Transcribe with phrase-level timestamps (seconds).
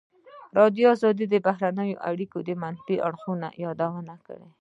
[0.55, 4.47] ازادي راډیو د بهرنۍ اړیکې د منفي اړخونو یادونه کړې.